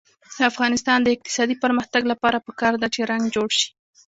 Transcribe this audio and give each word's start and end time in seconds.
د 0.35 0.39
افغانستان 0.51 0.99
د 1.01 1.07
اقتصادي 1.15 1.55
پرمختګ 1.63 2.03
لپاره 2.11 2.43
پکار 2.47 2.73
ده 2.81 2.87
چې 2.93 3.07
رنګ 3.11 3.23
جوړ 3.35 3.49
شي. 3.59 3.69